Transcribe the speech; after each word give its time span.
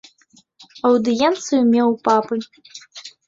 Аўдыенцыю 0.89 1.61
меў 1.73 1.87
у 1.93 1.97
папы. 2.09 2.35